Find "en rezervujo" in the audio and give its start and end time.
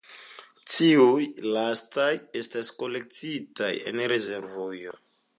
3.91-4.97